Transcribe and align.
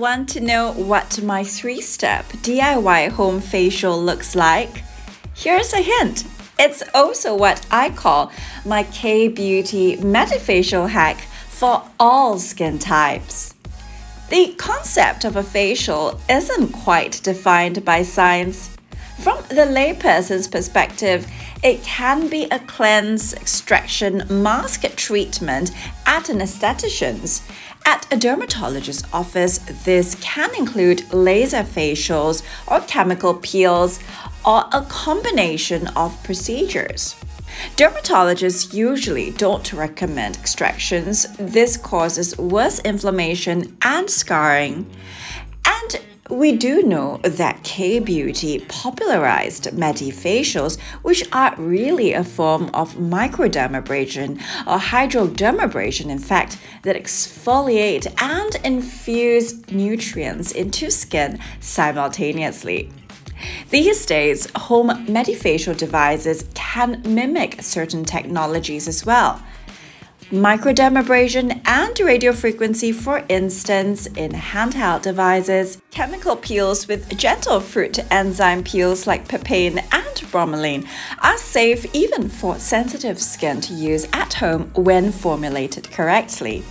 Want 0.00 0.30
to 0.30 0.40
know 0.40 0.72
what 0.72 1.22
my 1.22 1.44
three 1.44 1.82
step 1.82 2.24
DIY 2.40 3.10
home 3.10 3.38
facial 3.38 4.02
looks 4.02 4.34
like? 4.34 4.82
Here's 5.34 5.74
a 5.74 5.82
hint. 5.82 6.24
It's 6.58 6.82
also 6.94 7.36
what 7.36 7.66
I 7.70 7.90
call 7.90 8.32
my 8.64 8.84
K 8.84 9.28
Beauty 9.28 9.98
Medifacial 9.98 10.88
hack 10.88 11.18
for 11.20 11.82
all 12.00 12.38
skin 12.38 12.78
types. 12.78 13.54
The 14.30 14.54
concept 14.56 15.26
of 15.26 15.36
a 15.36 15.42
facial 15.42 16.18
isn't 16.30 16.72
quite 16.72 17.20
defined 17.22 17.84
by 17.84 18.02
science. 18.02 18.74
From 19.18 19.36
the 19.50 19.66
layperson's 19.66 20.48
perspective, 20.48 21.26
it 21.62 21.82
can 21.82 22.28
be 22.28 22.44
a 22.44 22.58
cleanse, 22.60 23.34
extraction, 23.34 24.22
mask 24.30 24.82
treatment 24.96 25.72
at 26.06 26.30
an 26.30 26.38
esthetician's. 26.38 27.42
At 27.92 28.06
a 28.12 28.16
dermatologist's 28.16 29.02
office, 29.12 29.58
this 29.82 30.14
can 30.20 30.54
include 30.54 31.12
laser 31.12 31.64
facials 31.64 32.44
or 32.68 32.78
chemical 32.82 33.34
peels 33.34 33.98
or 34.46 34.64
a 34.72 34.82
combination 34.82 35.88
of 35.96 36.22
procedures. 36.22 37.16
Dermatologists 37.76 38.72
usually 38.72 39.32
don't 39.32 39.72
recommend 39.72 40.36
extractions. 40.36 41.26
This 41.36 41.76
causes 41.76 42.38
worse 42.38 42.78
inflammation 42.78 43.76
and 43.82 44.08
scarring. 44.08 44.88
We 46.30 46.56
do 46.56 46.84
know 46.84 47.18
that 47.24 47.64
K 47.64 47.98
Beauty 47.98 48.60
popularized 48.68 49.64
medifacials, 49.72 50.78
which 51.02 51.24
are 51.32 51.56
really 51.58 52.12
a 52.12 52.22
form 52.22 52.70
of 52.72 52.94
microdermabrasion 52.94 54.36
or 54.64 54.78
hydrodermabrasion, 54.78 56.08
in 56.08 56.20
fact, 56.20 56.56
that 56.82 56.94
exfoliate 56.94 58.06
and 58.22 58.54
infuse 58.64 59.68
nutrients 59.72 60.52
into 60.52 60.90
skin 60.92 61.40
simultaneously. 61.58 62.90
These 63.70 64.06
days, 64.06 64.48
home 64.54 64.90
medifacial 65.06 65.76
devices 65.76 66.44
can 66.54 67.02
mimic 67.04 67.60
certain 67.62 68.04
technologies 68.04 68.86
as 68.86 69.04
well. 69.04 69.42
Microdermabrasion 70.30 71.60
and 71.66 71.96
radiofrequency, 71.96 72.94
for 72.94 73.24
instance, 73.28 74.06
in 74.06 74.30
handheld 74.30 75.02
devices, 75.02 75.82
chemical 75.90 76.36
peels 76.36 76.86
with 76.86 77.16
gentle 77.18 77.58
fruit 77.58 77.98
enzyme 78.12 78.62
peels 78.62 79.08
like 79.08 79.26
papain 79.26 79.78
and 79.90 80.14
bromelain 80.30 80.86
are 81.20 81.36
safe 81.36 81.84
even 81.92 82.28
for 82.28 82.56
sensitive 82.60 83.20
skin 83.20 83.60
to 83.60 83.74
use 83.74 84.06
at 84.12 84.32
home 84.34 84.70
when 84.76 85.10
formulated 85.10 85.90
correctly. 85.90 86.62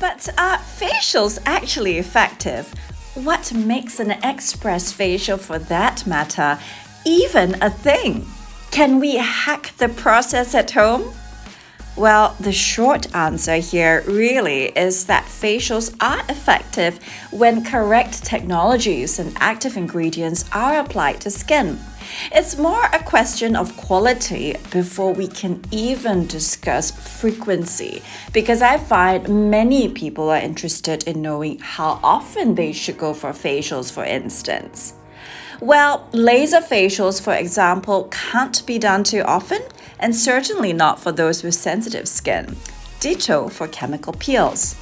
But 0.00 0.28
are 0.36 0.58
facials 0.58 1.38
actually 1.46 1.98
effective? 1.98 2.74
What 3.14 3.54
makes 3.54 4.00
an 4.00 4.10
express 4.24 4.90
facial 4.90 5.38
for 5.38 5.60
that 5.60 6.04
matter 6.08 6.58
even 7.06 7.54
a 7.62 7.70
thing? 7.70 8.26
Can 8.72 8.98
we 8.98 9.14
hack 9.14 9.74
the 9.78 9.90
process 9.90 10.56
at 10.56 10.72
home? 10.72 11.14
Well, 11.96 12.36
the 12.38 12.52
short 12.52 13.14
answer 13.14 13.56
here 13.56 14.04
really 14.06 14.66
is 14.66 15.06
that 15.06 15.24
facials 15.24 15.96
are 15.98 16.20
effective 16.28 17.02
when 17.30 17.64
correct 17.64 18.22
technologies 18.22 19.18
and 19.18 19.34
active 19.40 19.78
ingredients 19.78 20.44
are 20.52 20.78
applied 20.78 21.22
to 21.22 21.30
skin. 21.30 21.78
It's 22.32 22.58
more 22.58 22.84
a 22.92 23.02
question 23.02 23.56
of 23.56 23.78
quality 23.78 24.56
before 24.70 25.14
we 25.14 25.26
can 25.26 25.62
even 25.70 26.26
discuss 26.26 26.90
frequency, 26.90 28.02
because 28.30 28.60
I 28.60 28.76
find 28.76 29.50
many 29.50 29.88
people 29.88 30.28
are 30.28 30.36
interested 30.36 31.04
in 31.04 31.22
knowing 31.22 31.60
how 31.60 31.98
often 32.02 32.56
they 32.56 32.72
should 32.72 32.98
go 32.98 33.14
for 33.14 33.30
facials, 33.30 33.90
for 33.90 34.04
instance. 34.04 34.92
Well, 35.62 36.06
laser 36.12 36.60
facials, 36.60 37.22
for 37.22 37.32
example, 37.32 38.08
can't 38.10 38.64
be 38.66 38.78
done 38.78 39.02
too 39.02 39.22
often, 39.22 39.62
and 39.98 40.14
certainly 40.14 40.72
not 40.72 41.00
for 41.00 41.12
those 41.12 41.42
with 41.42 41.54
sensitive 41.54 42.08
skin. 42.08 42.56
Ditto 43.00 43.48
for 43.48 43.68
chemical 43.68 44.12
peels. 44.12 44.76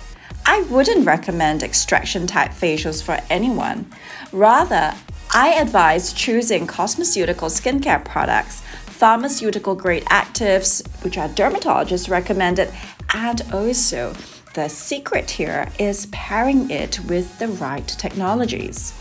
I 0.46 0.62
wouldn't 0.62 1.06
recommend 1.06 1.62
extraction 1.62 2.26
type 2.26 2.50
facials 2.50 3.02
for 3.02 3.18
anyone. 3.30 3.90
Rather, 4.32 4.94
I 5.32 5.54
advise 5.54 6.12
choosing 6.12 6.66
cosmeceutical 6.66 7.50
skincare 7.50 8.04
products, 8.04 8.60
pharmaceutical 8.86 9.74
grade 9.74 10.04
actives, 10.04 10.86
which 11.02 11.18
are 11.18 11.28
dermatologist 11.28 12.08
recommended, 12.08 12.72
and 13.12 13.42
also 13.52 14.14
the 14.54 14.68
secret 14.68 15.30
here 15.30 15.68
is 15.78 16.06
pairing 16.06 16.70
it 16.70 17.00
with 17.08 17.38
the 17.38 17.48
right 17.48 17.86
technologies. 17.86 18.94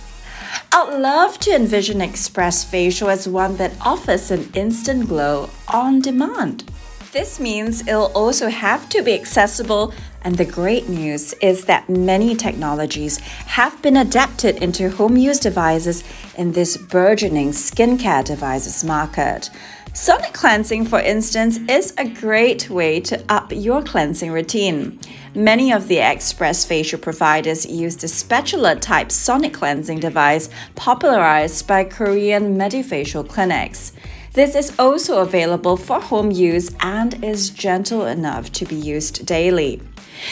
I'd 0.75 0.99
love 0.99 1.37
to 1.41 1.51
envision 1.55 2.01
Express 2.01 2.63
Facial 2.63 3.11
as 3.11 3.27
one 3.27 3.57
that 3.57 3.73
offers 3.79 4.31
an 4.31 4.49
instant 4.55 5.07
glow 5.07 5.51
on 5.67 5.99
demand. 5.99 6.63
This 7.11 7.39
means 7.39 7.87
it'll 7.87 8.11
also 8.15 8.49
have 8.49 8.89
to 8.89 9.03
be 9.03 9.13
accessible, 9.13 9.93
and 10.23 10.35
the 10.35 10.45
great 10.45 10.89
news 10.89 11.33
is 11.33 11.65
that 11.65 11.89
many 11.89 12.35
technologies 12.35 13.19
have 13.19 13.79
been 13.83 13.97
adapted 13.97 14.63
into 14.63 14.89
home 14.89 15.15
use 15.15 15.37
devices 15.37 16.03
in 16.39 16.53
this 16.53 16.75
burgeoning 16.75 17.51
skincare 17.51 18.25
devices 18.25 18.83
market. 18.83 19.51
Sonic 19.95 20.33
cleansing, 20.33 20.85
for 20.85 20.99
instance, 20.99 21.59
is 21.69 21.93
a 21.99 22.09
great 22.09 22.67
way 22.67 22.99
to 23.01 23.23
up 23.29 23.51
your 23.51 23.83
cleansing 23.83 24.31
routine. 24.31 24.99
Many 25.35 25.71
of 25.71 25.87
the 25.87 25.99
express 25.99 26.65
facial 26.65 26.97
providers 26.97 27.63
use 27.67 27.95
the 27.97 28.07
spatula 28.07 28.75
type 28.75 29.11
sonic 29.11 29.53
cleansing 29.53 29.99
device 29.99 30.49
popularized 30.73 31.67
by 31.67 31.83
Korean 31.83 32.57
medifacial 32.57 33.27
clinics. 33.29 33.93
This 34.33 34.55
is 34.55 34.73
also 34.79 35.19
available 35.19 35.77
for 35.77 36.01
home 36.01 36.31
use 36.31 36.71
and 36.79 37.23
is 37.23 37.51
gentle 37.51 38.07
enough 38.07 38.51
to 38.53 38.65
be 38.65 38.75
used 38.75 39.27
daily. 39.27 39.79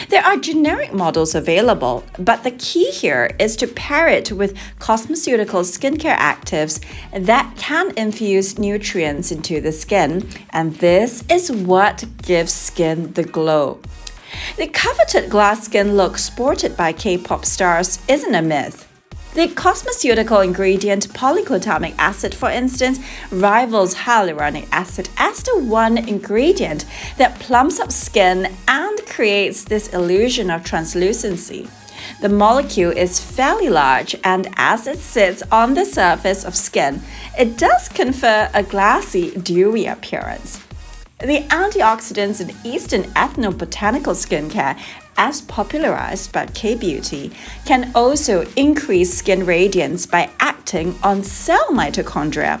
There 0.08 0.24
are 0.24 0.36
generic 0.36 0.92
models 0.92 1.34
available, 1.34 2.04
but 2.18 2.44
the 2.44 2.50
key 2.52 2.90
here 2.90 3.34
is 3.38 3.56
to 3.56 3.66
pair 3.66 4.08
it 4.08 4.32
with 4.32 4.56
cosmeceutical 4.78 5.64
skincare 5.64 6.16
actives 6.16 6.80
that 7.12 7.54
can 7.56 7.92
infuse 7.96 8.58
nutrients 8.58 9.32
into 9.32 9.60
the 9.60 9.72
skin, 9.72 10.28
and 10.50 10.74
this 10.76 11.24
is 11.30 11.50
what 11.50 12.04
gives 12.22 12.52
skin 12.52 13.12
the 13.12 13.24
glow. 13.24 13.80
The 14.56 14.68
coveted 14.68 15.30
glass 15.30 15.64
skin 15.64 15.96
look 15.96 16.18
sported 16.18 16.76
by 16.76 16.92
K 16.92 17.18
pop 17.18 17.44
stars 17.44 17.98
isn't 18.08 18.34
a 18.34 18.42
myth. 18.42 18.91
The 19.34 19.48
cosmeceutical 19.48 20.44
ingredient 20.44 21.08
polyglutamic 21.14 21.94
acid, 21.96 22.34
for 22.34 22.50
instance, 22.50 22.98
rivals 23.30 23.94
hyaluronic 23.94 24.68
acid 24.70 25.08
as 25.16 25.42
the 25.42 25.58
one 25.58 25.96
ingredient 25.96 26.84
that 27.16 27.40
plumps 27.40 27.80
up 27.80 27.90
skin 27.90 28.54
and 28.68 29.06
creates 29.06 29.64
this 29.64 29.88
illusion 29.94 30.50
of 30.50 30.64
translucency. 30.64 31.66
The 32.20 32.28
molecule 32.28 32.90
is 32.90 33.20
fairly 33.20 33.70
large, 33.70 34.14
and 34.22 34.52
as 34.56 34.86
it 34.86 34.98
sits 34.98 35.42
on 35.50 35.72
the 35.72 35.86
surface 35.86 36.44
of 36.44 36.54
skin, 36.54 37.00
it 37.38 37.56
does 37.56 37.88
confer 37.88 38.50
a 38.52 38.62
glassy, 38.62 39.30
dewy 39.30 39.86
appearance. 39.86 40.62
The 41.20 41.44
antioxidants 41.48 42.40
in 42.40 42.54
Eastern 42.64 43.04
ethnobotanical 43.14 44.14
skincare 44.14 44.78
as 45.16 45.40
popularized 45.42 46.32
by 46.32 46.46
K 46.46 46.74
Beauty, 46.74 47.32
can 47.64 47.92
also 47.94 48.46
increase 48.56 49.12
skin 49.12 49.46
radiance 49.46 50.06
by 50.06 50.30
acting 50.40 50.98
on 51.02 51.22
cell 51.22 51.66
mitochondria, 51.70 52.60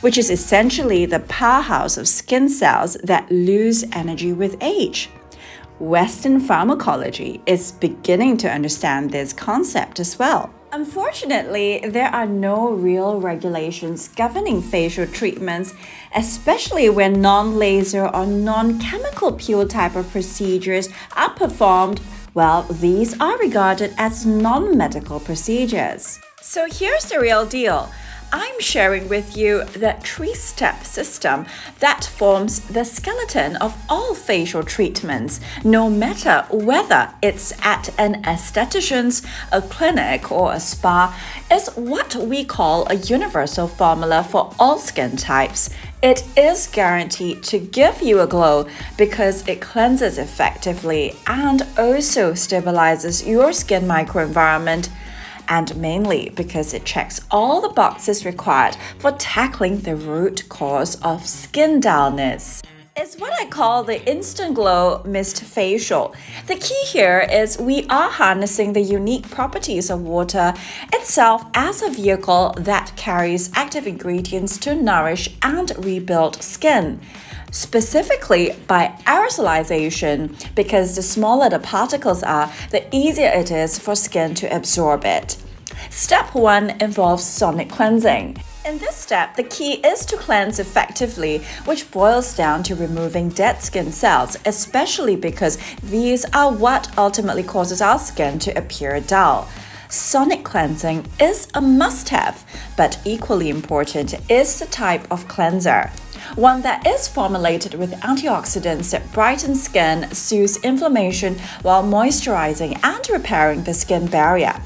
which 0.00 0.18
is 0.18 0.30
essentially 0.30 1.06
the 1.06 1.20
powerhouse 1.20 1.96
of 1.96 2.08
skin 2.08 2.48
cells 2.48 2.94
that 3.04 3.30
lose 3.30 3.84
energy 3.92 4.32
with 4.32 4.56
age. 4.60 5.10
Western 5.78 6.38
pharmacology 6.38 7.40
is 7.46 7.72
beginning 7.72 8.36
to 8.36 8.50
understand 8.50 9.10
this 9.10 9.32
concept 9.32 9.98
as 10.00 10.18
well. 10.18 10.52
Unfortunately, 10.74 11.80
there 11.86 12.08
are 12.08 12.24
no 12.26 12.70
real 12.70 13.20
regulations 13.20 14.08
governing 14.08 14.62
facial 14.62 15.06
treatments, 15.06 15.74
especially 16.16 16.88
when 16.88 17.20
non 17.20 17.58
laser 17.58 18.06
or 18.06 18.24
non 18.24 18.78
chemical 18.78 19.32
peel 19.32 19.68
type 19.68 19.96
of 19.96 20.10
procedures 20.10 20.88
are 21.14 21.28
performed. 21.28 22.00
Well, 22.32 22.62
these 22.62 23.20
are 23.20 23.36
regarded 23.36 23.92
as 23.98 24.24
non 24.24 24.78
medical 24.78 25.20
procedures. 25.20 26.18
So 26.40 26.66
here's 26.70 27.04
the 27.04 27.20
real 27.20 27.44
deal 27.44 27.90
I'm 28.34 28.60
sharing 28.60 29.10
with 29.10 29.36
you 29.36 29.64
the 29.64 29.92
three 30.00 30.34
step 30.34 30.84
system 30.84 31.44
that 31.80 32.06
forms 32.06 32.60
the 32.60 32.82
skeleton 32.82 33.56
of 33.56 33.76
all 33.90 34.14
facial 34.14 34.62
treatments, 34.62 35.38
no 35.64 35.90
matter 35.90 36.46
whether 36.50 37.12
it's 37.20 37.52
at 37.62 37.90
an 37.98 38.22
esthetician's, 38.24 39.22
a 39.52 39.60
clinic, 39.60 40.32
or 40.32 40.54
a 40.54 40.60
spa, 40.60 41.14
is 41.50 41.68
what 41.74 42.16
we 42.16 42.42
call 42.42 42.88
a 42.88 42.94
universal 42.94 43.68
formula 43.68 44.24
for 44.24 44.54
all 44.58 44.78
skin 44.78 45.18
types. 45.18 45.68
It 46.02 46.24
is 46.34 46.66
guaranteed 46.68 47.42
to 47.44 47.58
give 47.58 48.00
you 48.00 48.20
a 48.20 48.26
glow 48.26 48.66
because 48.96 49.46
it 49.46 49.60
cleanses 49.60 50.16
effectively 50.16 51.14
and 51.26 51.62
also 51.76 52.32
stabilizes 52.32 53.26
your 53.26 53.52
skin 53.52 53.84
microenvironment 53.84 54.88
and 55.52 55.76
mainly 55.76 56.30
because 56.30 56.72
it 56.72 56.82
checks 56.86 57.20
all 57.30 57.60
the 57.60 57.68
boxes 57.68 58.24
required 58.24 58.74
for 58.98 59.12
tackling 59.12 59.80
the 59.80 59.94
root 59.94 60.48
cause 60.48 60.94
of 61.02 61.26
skin 61.26 61.78
dullness. 61.78 62.62
It's 62.96 63.18
what 63.18 63.34
I 63.38 63.44
call 63.44 63.84
the 63.84 64.02
instant 64.10 64.54
glow 64.54 65.02
mist 65.04 65.42
facial. 65.42 66.14
The 66.46 66.56
key 66.56 66.82
here 66.86 67.26
is 67.30 67.58
we 67.58 67.86
are 67.90 68.10
harnessing 68.10 68.72
the 68.72 68.80
unique 68.80 69.30
properties 69.30 69.90
of 69.90 70.00
water 70.00 70.54
itself 70.90 71.44
as 71.52 71.82
a 71.82 71.90
vehicle 71.90 72.54
that 72.56 72.92
carries 72.96 73.50
active 73.54 73.86
ingredients 73.86 74.56
to 74.58 74.74
nourish 74.74 75.28
and 75.42 75.70
rebuild 75.84 76.42
skin 76.42 76.98
specifically 77.52 78.56
by 78.66 78.88
aerosolization, 79.06 80.34
because 80.56 80.96
the 80.96 81.02
smaller 81.02 81.48
the 81.48 81.60
particles 81.60 82.24
are, 82.24 82.52
the 82.70 82.84
easier 82.94 83.30
it 83.32 83.52
is 83.52 83.78
for 83.78 83.94
skin 83.94 84.34
to 84.34 84.54
absorb 84.54 85.04
it. 85.04 85.36
Step 85.90 86.34
1 86.34 86.82
involves 86.82 87.24
sonic 87.24 87.68
cleansing. 87.68 88.36
In 88.64 88.78
this 88.78 88.96
step, 88.96 89.34
the 89.36 89.42
key 89.42 89.74
is 89.74 90.06
to 90.06 90.16
cleanse 90.16 90.58
effectively, 90.58 91.38
which 91.64 91.90
boils 91.90 92.36
down 92.36 92.62
to 92.64 92.76
removing 92.76 93.28
dead 93.28 93.60
skin 93.60 93.90
cells, 93.90 94.36
especially 94.46 95.16
because 95.16 95.58
these 95.82 96.24
are 96.32 96.52
what 96.52 96.96
ultimately 96.96 97.42
causes 97.42 97.82
our 97.82 97.98
skin 97.98 98.38
to 98.38 98.56
appear 98.56 99.00
dull. 99.00 99.48
Sonic 99.88 100.44
cleansing 100.44 101.06
is 101.20 101.48
a 101.54 101.60
must 101.60 102.08
have, 102.08 102.46
but 102.76 102.98
equally 103.04 103.50
important 103.50 104.14
is 104.30 104.58
the 104.58 104.66
type 104.66 105.10
of 105.10 105.28
cleanser. 105.28 105.90
One 106.34 106.62
that 106.62 106.86
is 106.86 107.08
formulated 107.08 107.74
with 107.74 107.92
antioxidants 108.00 108.90
that 108.90 109.12
brighten 109.12 109.54
skin, 109.54 110.10
soothes 110.12 110.56
inflammation 110.58 111.38
while 111.62 111.82
moisturizing 111.82 112.78
and 112.82 113.08
repairing 113.10 113.64
the 113.64 113.74
skin 113.74 114.06
barrier. 114.06 114.60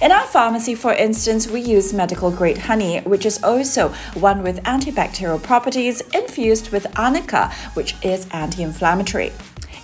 In 0.00 0.12
our 0.12 0.26
pharmacy, 0.26 0.74
for 0.74 0.92
instance, 0.92 1.48
we 1.48 1.60
use 1.60 1.92
medical 1.92 2.30
grade 2.30 2.58
honey, 2.58 3.00
which 3.00 3.26
is 3.26 3.42
also 3.42 3.88
one 4.14 4.42
with 4.42 4.62
antibacterial 4.62 5.42
properties, 5.42 6.00
infused 6.14 6.70
with 6.70 6.86
arnica, 6.98 7.52
which 7.74 7.96
is 8.02 8.28
anti 8.30 8.62
inflammatory. 8.62 9.32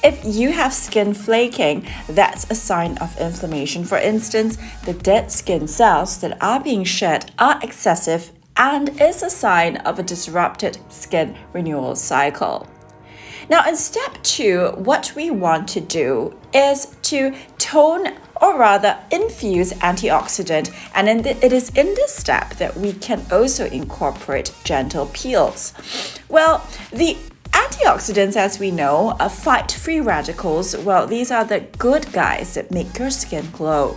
If 0.05 0.21
you 0.25 0.53
have 0.53 0.73
skin 0.73 1.15
flaking, 1.15 1.87
that's 2.09 2.49
a 2.51 2.55
sign 2.55 2.97
of 2.99 3.19
inflammation. 3.19 3.85
For 3.85 3.99
instance, 3.99 4.59
the 4.85 4.93
dead 4.93 5.33
skin 5.33 5.67
cells 5.67 6.21
that 6.21 6.41
are 6.41 6.61
being 6.61 6.85
shed 6.85 7.33
are 7.39 7.59
excessive 7.63 8.31
and 8.57 9.01
is 9.01 9.23
a 9.23 9.31
sign 9.31 9.77
of 9.79 9.99
a 9.99 10.03
disrupted 10.03 10.79
skin 10.89 11.37
renewal 11.53 11.95
cycle. 11.95 12.67
Now, 13.49 13.69
in 13.69 13.77
step 13.77 14.23
two, 14.23 14.73
what 14.77 15.13
we 15.15 15.31
want 15.31 15.69
to 15.69 15.81
do 15.81 16.37
is 16.53 16.97
to 17.03 17.35
tone 17.59 18.19
or 18.43 18.59
rather 18.59 18.99
infuse 19.11 19.73
antioxidant, 19.75 20.75
and 20.95 21.25
the, 21.25 21.45
it 21.45 21.53
is 21.53 21.71
in 21.71 21.87
this 21.95 22.15
step 22.15 22.55
that 22.57 22.77
we 22.77 22.93
can 22.93 23.25
also 23.31 23.67
incorporate 23.67 24.53
gentle 24.65 25.07
peels. 25.07 25.73
Well, 26.29 26.67
the 26.93 27.17
Antioxidants, 27.57 28.37
as 28.37 28.59
we 28.59 28.71
know, 28.71 29.17
uh, 29.19 29.31
fight 29.31 29.73
free 29.73 30.01
radicals. 30.01 30.77
Well, 30.77 31.07
these 31.07 31.31
are 31.31 31.45
the 31.45 31.61
good 31.79 32.13
guys 32.13 32.53
that 32.53 32.71
make 32.71 32.99
your 32.99 33.11
skin 33.11 33.49
glow. 33.51 33.97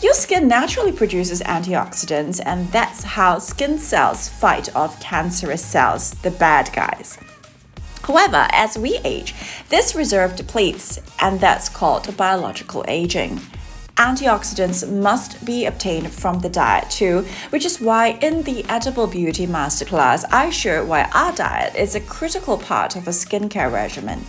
Your 0.00 0.14
skin 0.14 0.48
naturally 0.48 0.92
produces 0.92 1.40
antioxidants, 1.42 2.40
and 2.44 2.68
that's 2.72 3.02
how 3.02 3.38
skin 3.38 3.78
cells 3.78 4.28
fight 4.28 4.74
off 4.74 5.00
cancerous 5.00 5.64
cells, 5.64 6.12
the 6.22 6.30
bad 6.30 6.70
guys. 6.72 7.18
However, 8.02 8.46
as 8.52 8.76
we 8.76 8.98
age, 9.04 9.34
this 9.70 9.94
reserve 9.94 10.36
depletes, 10.36 11.00
and 11.20 11.40
that's 11.40 11.68
called 11.68 12.14
biological 12.16 12.84
aging. 12.86 13.40
Antioxidants 13.96 14.90
must 14.90 15.44
be 15.44 15.66
obtained 15.66 16.12
from 16.12 16.40
the 16.40 16.48
diet 16.48 16.90
too, 16.90 17.24
which 17.50 17.64
is 17.64 17.80
why 17.80 18.18
in 18.20 18.42
the 18.42 18.64
Edible 18.68 19.06
Beauty 19.06 19.46
Masterclass, 19.46 20.24
I 20.32 20.50
share 20.50 20.84
why 20.84 21.04
our 21.14 21.32
diet 21.32 21.76
is 21.76 21.94
a 21.94 22.00
critical 22.00 22.58
part 22.58 22.96
of 22.96 23.06
a 23.06 23.12
skincare 23.12 23.72
regimen. 23.72 24.26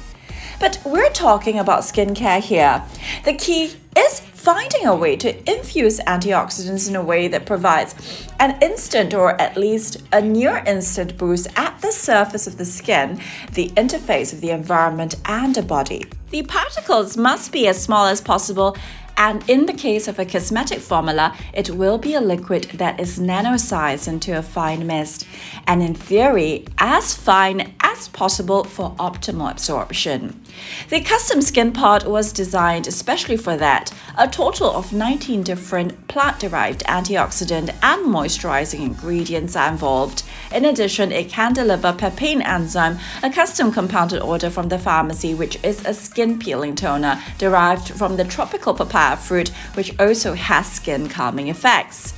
But 0.60 0.80
we're 0.86 1.10
talking 1.10 1.58
about 1.58 1.82
skincare 1.82 2.42
here. 2.42 2.84
The 3.24 3.34
key 3.34 3.74
is 3.98 4.20
finding 4.46 4.86
a 4.86 4.96
way 4.96 5.16
to 5.16 5.52
infuse 5.52 6.00
antioxidants 6.02 6.88
in 6.88 6.96
a 6.96 7.02
way 7.02 7.28
that 7.28 7.48
provides 7.48 7.96
an 8.40 8.56
instant 8.62 9.12
or 9.12 9.42
at 9.42 9.58
least 9.58 10.04
a 10.14 10.22
near 10.22 10.64
instant 10.68 11.18
boost 11.18 11.48
at 11.56 11.82
the 11.82 11.92
surface 11.92 12.46
of 12.46 12.60
the 12.60 12.64
skin, 12.64 13.20
the 13.54 13.70
interface 13.70 14.32
of 14.32 14.42
the 14.42 14.52
environment, 14.52 15.16
and 15.26 15.56
the 15.56 15.64
body. 15.64 16.06
The 16.30 16.44
particles 16.44 17.18
must 17.18 17.52
be 17.52 17.68
as 17.68 17.82
small 17.82 18.06
as 18.06 18.22
possible 18.22 18.78
and 19.18 19.50
in 19.50 19.66
the 19.66 19.74
case 19.74 20.08
of 20.08 20.20
a 20.20 20.26
cosmetic 20.26 20.80
formula, 20.80 21.36
it 21.54 21.70
will 21.70 21.98
be 21.98 22.14
a 22.14 22.22
liquid 22.22 22.66
that 22.76 23.00
is 23.00 23.20
nano-sized 23.20 24.08
into 24.08 24.38
a 24.38 24.42
fine 24.42 24.86
mist, 24.86 25.26
and 25.68 25.82
in 25.82 25.96
theory, 25.96 26.66
as 26.78 27.14
fine 27.14 27.74
as 27.96 28.08
possible 28.10 28.64
for 28.64 28.92
optimal 28.98 29.52
absorption. 29.52 30.42
The 30.90 31.02
custom 31.02 31.42
skin 31.42 31.72
pod 31.72 32.06
was 32.06 32.34
designed 32.34 32.88
especially 32.88 33.38
for 33.38 33.56
that. 33.58 33.94
A 34.18 34.28
total 34.28 34.70
of 34.72 34.94
19 34.94 35.44
different 35.44 36.08
plant 36.08 36.40
derived 36.40 36.84
antioxidant 36.86 37.74
and 37.82 38.06
moisturizing 38.06 38.82
ingredients 38.82 39.56
are 39.56 39.72
involved. 39.72 40.24
In 40.54 40.66
addition, 40.66 41.12
it 41.12 41.30
can 41.30 41.54
deliver 41.54 41.94
papain 41.94 42.42
enzyme, 42.42 43.00
a 43.24 43.30
custom 43.30 43.72
compounded 43.72 44.22
order 44.22 44.50
from 44.50 44.70
the 44.70 44.80
pharmacy, 44.80 45.34
which 45.34 45.58
is 45.64 45.86
a 45.86 45.94
skin 45.94 46.38
peeling 46.38 46.76
toner 46.76 47.22
derived 47.38 47.90
from 47.90 48.18
the 48.18 48.26
tropical 48.26 48.74
papaya 48.74 49.16
fruit, 49.16 49.50
which 49.76 49.98
also 50.00 50.34
has 50.34 50.72
skin 50.72 51.08
calming 51.08 51.48
effects. 51.48 52.14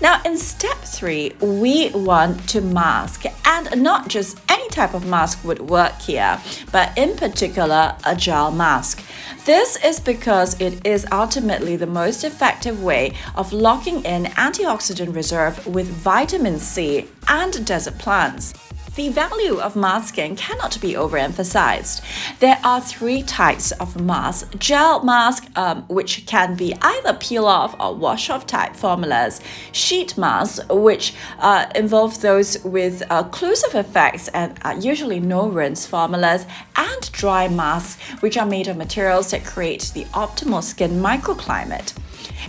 Now, 0.00 0.20
in 0.24 0.36
step 0.36 0.78
three, 0.78 1.32
we 1.40 1.90
want 1.90 2.48
to 2.50 2.60
mask, 2.60 3.24
and 3.44 3.82
not 3.82 4.08
just 4.08 4.40
any 4.48 4.68
type 4.68 4.94
of 4.94 5.06
mask 5.06 5.44
would 5.44 5.60
work 5.60 6.00
here, 6.00 6.40
but 6.70 6.96
in 6.96 7.16
particular, 7.16 7.96
a 8.04 8.16
gel 8.16 8.50
mask. 8.50 9.02
This 9.44 9.76
is 9.84 9.98
because 9.98 10.60
it 10.60 10.86
is 10.86 11.06
ultimately 11.10 11.76
the 11.76 11.86
most 11.86 12.22
effective 12.24 12.82
way 12.82 13.14
of 13.34 13.52
locking 13.52 14.04
in 14.04 14.24
antioxidant 14.24 15.14
reserve 15.14 15.66
with 15.66 15.88
vitamin 15.88 16.58
C 16.58 17.08
and 17.28 17.66
desert 17.66 17.98
plants. 17.98 18.54
The 18.94 19.08
value 19.08 19.58
of 19.58 19.74
masking 19.74 20.36
cannot 20.36 20.78
be 20.78 20.92
overemphasized. 20.92 22.02
There 22.40 22.58
are 22.62 22.78
three 22.78 23.22
types 23.22 23.72
of 23.72 23.98
mask 23.98 24.58
gel 24.58 25.02
mask, 25.02 25.46
um, 25.56 25.84
which 25.88 26.26
can 26.26 26.56
be 26.56 26.74
either 26.82 27.14
peel 27.14 27.46
off 27.46 27.74
or 27.80 27.94
wash 27.94 28.28
off 28.28 28.46
type 28.46 28.76
formulas, 28.76 29.40
sheet 29.72 30.18
masks, 30.18 30.60
which 30.68 31.14
uh, 31.38 31.70
involve 31.74 32.20
those 32.20 32.62
with 32.64 33.00
occlusive 33.08 33.74
effects 33.74 34.28
and 34.28 34.58
uh, 34.62 34.76
usually 34.78 35.20
no 35.20 35.48
rinse 35.48 35.86
formulas, 35.86 36.44
and 36.76 37.12
dry 37.12 37.48
masks, 37.48 37.98
which 38.20 38.36
are 38.36 38.44
made 38.44 38.68
of 38.68 38.76
materials 38.76 39.30
that 39.30 39.42
create 39.42 39.90
the 39.94 40.04
optimal 40.12 40.62
skin 40.62 41.00
microclimate. 41.00 41.94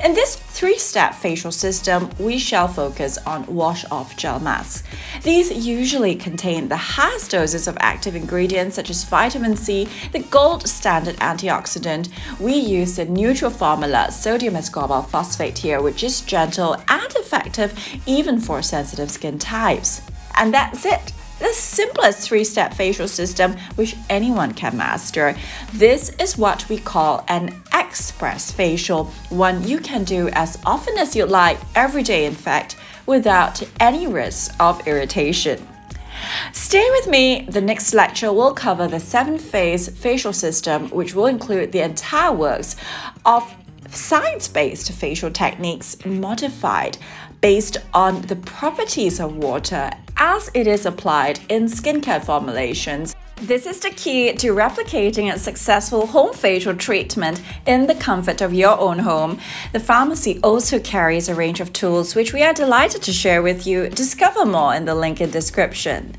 In 0.04 0.14
this 0.14 0.36
three 0.36 0.78
step 0.78 1.16
facial 1.16 1.52
system, 1.52 2.10
we 2.20 2.38
shall 2.38 2.68
focus 2.68 3.18
on 3.26 3.46
wash 3.48 3.86
off 3.92 4.16
gel 4.18 4.40
masks. 4.40 4.84
These 5.24 5.52
usually 5.52 6.16
contain 6.16 6.68
the 6.68 6.78
highest 6.78 7.32
doses 7.32 7.68
of 7.68 7.78
active 7.80 8.16
ingredients 8.16 8.76
such 8.76 8.90
as 8.90 9.04
vitamin 9.04 9.56
C, 9.56 9.88
the 10.12 10.20
gold 10.20 10.68
standard 10.68 11.16
antioxidant. 11.18 12.10
We 12.40 12.56
use 12.56 12.96
the 12.96 13.06
neutral 13.06 13.52
formula 13.52 14.12
sodium 14.12 14.56
ascorbyl 14.56 15.08
phosphate 15.10 15.58
here, 15.58 15.82
which 15.82 16.04
is 16.04 16.22
gentle 16.22 16.76
and 16.88 17.12
effective 17.16 17.74
even 18.06 18.40
for 18.40 18.62
sensitive 18.62 19.12
skin 19.12 19.40
types. 19.40 20.02
And 20.36 20.54
that's 20.54 20.86
it 20.86 21.14
the 21.40 21.54
simplest 21.54 22.28
three 22.28 22.44
step 22.44 22.74
facial 22.74 23.08
system 23.08 23.56
which 23.76 23.96
anyone 24.10 24.54
can 24.54 24.78
master. 24.78 25.36
This 25.74 26.10
is 26.20 26.38
what 26.38 26.68
we 26.70 26.78
call 26.78 27.26
an 27.28 27.54
express 27.74 28.52
facial, 28.52 29.06
one 29.30 29.68
you 29.68 29.80
can 29.80 30.04
do 30.04 30.30
as 30.30 30.58
often 30.66 30.98
as 30.98 31.16
you 31.16 31.26
like, 31.26 31.60
every 31.76 32.04
day, 32.04 32.26
in 32.26 32.36
fact, 32.36 32.76
without 33.06 33.62
any 33.80 34.08
risk 34.08 34.56
of 34.60 34.88
irritation. 34.88 35.68
Stay 36.54 36.90
with 36.92 37.08
me. 37.08 37.46
The 37.50 37.62
next 37.62 37.94
lecture 37.94 38.32
will 38.32 38.54
cover 38.54 38.88
the 38.88 39.00
seven 39.00 39.38
phase 39.38 39.90
facial 39.90 40.34
system, 40.34 40.90
which 40.90 41.16
will 41.16 41.26
include 41.26 41.72
the 41.72 41.82
entire 41.82 42.32
works 42.32 42.76
of 43.26 43.54
science 43.90 44.48
based 44.48 44.92
facial 44.92 45.30
techniques 45.30 46.04
modified 46.06 46.98
based 47.42 47.78
on 47.94 48.22
the 48.24 48.36
properties 48.38 49.20
of 49.20 49.36
water 49.36 49.92
as 50.26 50.50
it 50.54 50.68
is 50.68 50.86
applied 50.86 51.38
in 51.50 51.66
skincare 51.66 52.24
formulations. 52.24 53.14
This 53.42 53.66
is 53.66 53.82
the 53.82 53.90
key 53.90 54.32
to 54.32 54.54
replicating 54.56 55.34
a 55.34 55.38
successful 55.38 56.08
home 56.08 56.34
facial 56.34 56.74
treatment 56.74 57.42
in 57.66 57.88
the 57.88 57.96
comfort 57.96 58.40
of 58.40 58.54
your 58.54 58.80
own 58.80 59.00
home. 59.00 59.38
The 59.74 59.82
pharmacy 59.82 60.40
also 60.42 60.80
carries 60.80 61.28
a 61.28 61.36
range 61.36 61.60
of 61.60 61.74
tools 61.74 62.16
which 62.16 62.32
we 62.32 62.42
are 62.42 62.54
delighted 62.54 63.02
to 63.04 63.12
share 63.12 63.42
with 63.42 63.68
you. 63.68 63.90
Discover 63.90 64.46
more 64.46 64.74
in 64.74 64.86
the 64.86 64.96
link 64.96 65.20
in 65.20 65.30
description. 65.30 66.16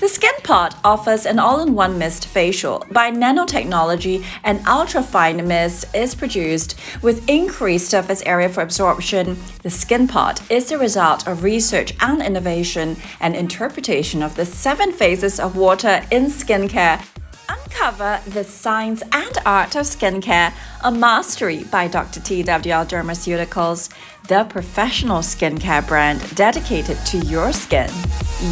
The 0.00 0.08
Skin 0.08 0.34
Pod 0.42 0.74
offers 0.84 1.26
an 1.26 1.38
all-in-one 1.38 1.98
mist 1.98 2.26
facial 2.26 2.84
by 2.90 3.10
nanotechnology 3.10 4.24
and 4.44 4.66
ultra-fine 4.66 5.46
mist 5.46 5.84
is 5.94 6.14
produced 6.14 6.78
with 7.02 7.28
increased 7.28 7.90
surface 7.90 8.22
area 8.22 8.48
for 8.48 8.62
absorption. 8.62 9.36
The 9.62 9.70
Skin 9.70 10.08
Pod 10.08 10.40
is 10.50 10.68
the 10.68 10.78
result 10.78 11.26
of 11.26 11.42
research 11.42 11.94
and 12.00 12.22
innovation 12.22 12.96
and 13.20 13.34
interpretation 13.34 14.22
of 14.22 14.34
the 14.34 14.46
seven 14.46 14.92
phases 14.92 15.38
of 15.38 15.56
water 15.56 16.04
in 16.10 16.26
skincare 16.26 17.04
Uncover 17.48 18.20
the 18.28 18.44
science 18.44 19.02
and 19.12 19.38
art 19.44 19.74
of 19.74 19.82
skincare, 19.82 20.52
a 20.84 20.92
mastery 20.92 21.64
by 21.64 21.88
Dr. 21.88 22.20
TWL 22.20 22.86
Dermaceuticals, 22.86 23.92
the 24.28 24.44
professional 24.44 25.18
skincare 25.18 25.86
brand 25.86 26.34
dedicated 26.34 26.96
to 27.06 27.18
your 27.18 27.52
skin, 27.52 27.90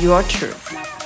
your 0.01 0.23
truth. 0.25 1.00